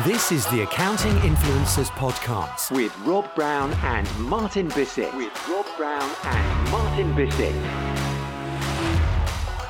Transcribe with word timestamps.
This 0.00 0.32
is 0.32 0.46
the 0.46 0.62
Accounting 0.62 1.12
Influencers 1.16 1.90
Podcast 1.90 2.74
with 2.74 2.98
Rob 3.00 3.32
Brown 3.34 3.74
and 3.84 4.08
Martin 4.18 4.68
Bissett. 4.68 5.14
With 5.14 5.30
Rob 5.46 5.66
Brown 5.76 6.10
and 6.24 6.70
Martin 6.70 7.14
Bissett. 7.14 7.54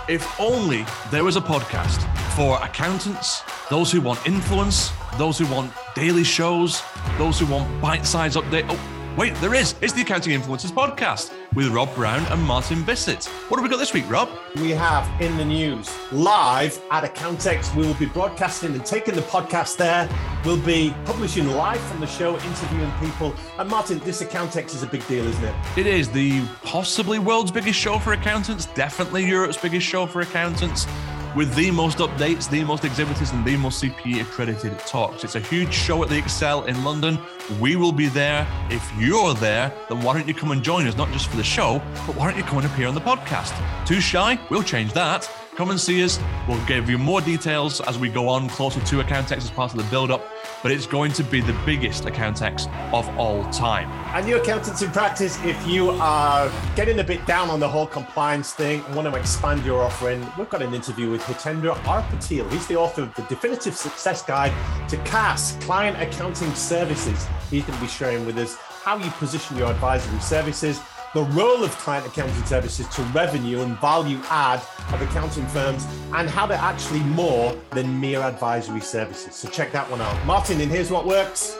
If 0.09 0.25
only 0.41 0.87
there 1.11 1.25
was 1.25 1.35
a 1.35 1.41
podcast 1.41 2.01
for 2.37 2.57
accountants, 2.63 3.43
those 3.69 3.91
who 3.91 4.01
want 4.01 4.25
influence, 4.25 4.93
those 5.19 5.39
who 5.39 5.47
want 5.49 5.73
daily 5.97 6.25
shows, 6.25 6.81
those 7.19 7.41
who 7.41 7.47
want 7.47 7.83
bite-sized 7.83 8.39
updates. 8.39 8.67
Oh, 8.71 9.02
wait, 9.17 9.35
there 9.37 9.55
is. 9.55 9.75
It's 9.81 9.93
the 9.93 10.03
Accounting 10.03 10.39
Influencers 10.39 10.73
Podcast 10.73 11.33
with 11.55 11.69
Rob 11.69 11.95
Brown 11.95 12.25
and 12.33 12.43
Martin 12.43 12.83
Bissett. 12.83 13.27
What 13.49 13.59
have 13.59 13.65
we 13.65 13.71
got 13.71 13.79
this 13.79 13.93
week, 13.93 14.09
Rob? 14.09 14.29
We 14.57 14.71
have 14.71 15.09
in 15.21 15.37
the 15.37 15.45
news 15.45 15.91
live 16.13 16.81
at 16.91 17.05
Accountex. 17.05 17.75
We 17.75 17.87
will 17.87 17.95
be 17.95 18.07
broadcasting 18.07 18.75
and 18.75 18.85
taking 18.85 19.15
the 19.15 19.23
podcast 19.23 19.77
there. 19.77 20.09
We'll 20.45 20.61
be 20.61 20.95
publishing 21.05 21.49
live 21.49 21.81
from 21.81 22.01
the 22.01 22.07
show, 22.07 22.35
interviewing 22.39 22.93
people. 23.01 23.35
And 23.59 23.69
Martin, 23.69 23.99
this 24.01 24.23
Accountex 24.23 24.75
is 24.75 24.83
a 24.83 24.87
big 24.87 25.07
deal, 25.07 25.27
isn't 25.27 25.45
it? 25.45 25.55
It 25.77 25.87
is 25.87 26.11
the 26.11 26.43
possibly 26.63 27.19
world's 27.19 27.51
biggest 27.51 27.79
show 27.79 27.99
for 27.99 28.13
accountants, 28.13 28.67
definitely 28.67 29.27
Europe's 29.27 29.59
biggest 29.59 29.87
show 29.87 30.07
for 30.07 30.21
accountants 30.21 30.87
with 31.35 31.55
the 31.55 31.71
most 31.71 31.99
updates, 31.99 32.49
the 32.49 32.65
most 32.65 32.85
exhibitors, 32.85 33.31
and 33.31 33.45
the 33.45 33.57
most 33.57 33.83
CPE 33.83 34.21
accredited 34.21 34.79
talks. 34.81 35.25
It's 35.25 35.35
a 35.35 35.41
huge 35.41 35.73
show 35.73 36.03
at 36.03 36.09
the 36.09 36.19
Excel 36.19 36.65
in 36.65 36.85
London. 36.85 37.19
We 37.61 37.77
will 37.77 37.93
be 37.93 38.09
there. 38.09 38.47
If 38.71 38.89
you're 38.99 39.35
there, 39.35 39.73
then 39.89 40.03
why 40.03 40.15
don't 40.15 40.29
you 40.29 40.35
come 40.35 40.51
and 40.53 40.63
join 40.63 40.87
us, 40.87 40.97
not 40.97 41.11
just 41.13 41.29
for 41.29 41.37
the 41.37 41.45
show, 41.45 41.81
but 42.07 42.17
why 42.17 42.31
don't 42.31 42.37
you 42.39 42.45
come 42.45 42.59
and 42.59 42.67
appear 42.67 42.87
on 42.87 42.95
the 42.95 43.01
podcast? 43.01 43.55
Too 43.87 44.01
shy? 44.01 44.39
We'll 44.51 44.63
change 44.63 44.93
that. 44.93 45.31
Come 45.55 45.69
and 45.69 45.79
see 45.79 46.03
us. 46.03 46.19
We'll 46.49 46.65
give 46.65 46.89
you 46.89 46.97
more 46.97 47.21
details 47.21 47.83
as 47.83 47.99
we 47.99 48.09
go 48.09 48.27
on 48.27 48.49
closer 48.49 48.81
to 48.81 49.03
Accountex 49.03 49.37
as 49.37 49.51
part 49.51 49.71
of 49.73 49.77
the 49.77 49.85
build 49.91 50.11
up, 50.11 50.25
but 50.63 50.73
it's 50.73 50.87
going 50.87 51.13
to 51.13 51.23
be 51.23 51.43
the 51.43 51.53
biggest 51.67 52.05
Accountex 52.05 52.73
of 52.95 53.07
all 53.19 53.45
time. 53.51 53.91
And 54.17 54.27
you 54.27 54.37
accountants 54.39 54.81
in 54.81 54.91
practice, 54.93 55.39
if 55.45 55.67
you 55.67 55.91
are 55.91 56.51
getting 56.75 57.01
a 57.01 57.05
bit 57.05 57.27
down 57.27 57.51
on 57.51 57.61
the 57.61 57.69
whole 57.69 57.87
compliance 57.87 58.55
thing 58.55 58.83
and 58.87 58.97
want 58.97 59.13
to 59.13 59.21
expand 59.21 59.63
your 59.63 59.83
offering, 59.83 60.27
we've 60.39 60.49
got 60.49 60.63
an 60.63 60.73
interview 60.73 61.11
with 61.11 61.21
Hitendra 61.21 61.77
R. 61.87 62.03
Patil. 62.05 62.51
He's 62.51 62.67
the 62.67 62.77
author 62.77 63.03
of 63.03 63.15
the 63.15 63.23
Definitive 63.25 63.77
Success 63.77 64.23
Guide 64.23 64.55
to 64.89 64.97
CAS, 65.05 65.59
Client 65.61 66.01
Accounting 66.01 66.55
Services. 66.55 67.27
He's 67.51 67.65
going 67.65 67.77
to 67.77 67.85
be 67.85 67.91
sharing 67.91 68.25
with 68.25 68.39
us 68.39 68.57
how 68.57 68.97
you 68.97 69.11
position 69.11 69.59
your 69.59 69.71
advisory 69.71 70.19
services 70.21 70.81
the 71.15 71.23
role 71.23 71.63
of 71.63 71.71
client 71.79 72.07
accounting 72.07 72.45
services 72.45 72.89
to 72.89 73.03
revenue 73.15 73.61
and 73.61 73.79
value 73.81 74.19
add 74.31 74.63
of 74.93 75.03
accounting 75.03 75.47
firms, 75.49 75.87
and 76.15 76.29
how 76.29 76.47
they're 76.47 76.59
actually 76.59 77.01
more 77.01 77.55
than 77.71 78.01
mere 78.01 78.21
advisory 78.21 78.81
services. 78.81 79.35
So 79.35 79.49
check 79.49 79.73
that 79.73 79.91
one 79.91 80.01
out. 80.01 80.27
Martin, 80.27 80.61
and 80.61 80.71
here's 80.71 80.91
what 80.91 81.07
works. 81.07 81.57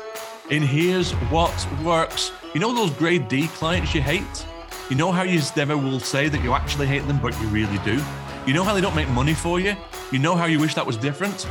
In 0.51 0.63
here's 0.63 1.13
what 1.31 1.69
works. 1.85 2.33
You 2.55 2.61
know 2.61 2.75
those 2.75 2.91
grade 2.93 3.29
D 3.29 3.49
clients 3.49 3.95
you 3.95 4.03
hate? 4.03 4.47
You 4.91 4.97
know 4.97 5.13
how 5.13 5.23
you 5.23 5.41
never 5.57 5.77
will 5.77 6.01
say 6.01 6.29
that 6.29 6.43
you 6.43 6.53
actually 6.53 6.87
hate 6.87 7.07
them, 7.07 7.19
but 7.21 7.39
you 7.41 7.47
really 7.49 7.79
do? 7.79 8.03
You 8.47 8.55
know 8.55 8.65
how 8.65 8.75
they 8.75 8.81
don't 8.81 8.97
make 8.97 9.09
money 9.11 9.35
for 9.35 9.61
you? 9.61 9.77
You 10.11 10.19
know 10.19 10.35
how 10.35 10.47
you 10.47 10.59
wish 10.59 10.75
that 10.75 10.87
was 10.87 10.97
different? 10.97 11.47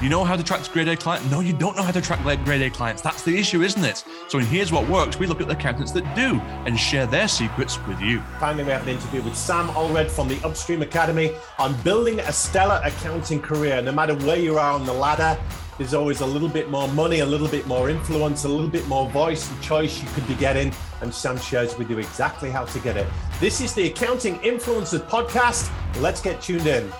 You 0.00 0.08
know 0.08 0.22
how 0.22 0.36
to 0.36 0.42
attract 0.42 0.72
grade 0.72 0.86
A 0.86 0.96
clients? 0.96 1.28
No, 1.30 1.40
you 1.40 1.52
don't 1.52 1.76
know 1.76 1.82
how 1.82 1.90
to 1.90 1.98
attract 1.98 2.22
grade 2.44 2.62
A 2.62 2.70
clients. 2.70 3.02
That's 3.02 3.22
the 3.24 3.36
issue, 3.36 3.62
isn't 3.62 3.84
it? 3.84 4.04
So 4.28 4.38
in 4.38 4.44
Here's 4.44 4.70
What 4.70 4.86
Works, 4.90 5.18
we 5.18 5.26
look 5.26 5.40
at 5.40 5.46
the 5.46 5.54
accountants 5.54 5.90
that 5.92 6.14
do 6.14 6.38
and 6.66 6.78
share 6.78 7.06
their 7.06 7.28
secrets 7.28 7.78
with 7.86 7.98
you. 7.98 8.20
Finally, 8.38 8.64
we 8.64 8.70
have 8.72 8.82
an 8.82 8.90
interview 8.90 9.22
with 9.22 9.34
Sam 9.34 9.68
Allred 9.68 10.10
from 10.10 10.28
the 10.28 10.38
Upstream 10.46 10.82
Academy 10.82 11.32
on 11.58 11.74
building 11.80 12.20
a 12.20 12.30
stellar 12.30 12.78
accounting 12.84 13.40
career. 13.40 13.80
No 13.80 13.90
matter 13.90 14.14
where 14.14 14.36
you 14.36 14.58
are 14.58 14.72
on 14.72 14.84
the 14.84 14.92
ladder, 14.92 15.40
there's 15.78 15.94
always 15.94 16.20
a 16.20 16.26
little 16.26 16.48
bit 16.50 16.68
more 16.68 16.88
money, 16.88 17.20
a 17.20 17.26
little 17.26 17.48
bit 17.48 17.66
more 17.66 17.88
influence, 17.88 18.44
a 18.44 18.48
little 18.48 18.68
bit 18.68 18.86
more 18.86 19.08
voice 19.08 19.50
and 19.50 19.62
choice 19.62 20.02
you 20.02 20.08
could 20.10 20.28
be 20.28 20.34
getting. 20.34 20.74
And 21.00 21.14
Sam 21.14 21.38
shows 21.38 21.78
we 21.78 21.86
do 21.86 21.98
exactly 21.98 22.50
how 22.50 22.66
to 22.66 22.78
get 22.80 22.98
it. 22.98 23.06
This 23.40 23.62
is 23.62 23.72
the 23.72 23.86
Accounting 23.86 24.40
Influencers 24.40 25.08
Podcast. 25.08 25.70
Let's 26.02 26.20
get 26.20 26.42
tuned 26.42 26.66
in. 26.66 26.92